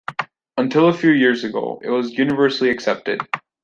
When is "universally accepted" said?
2.17-3.21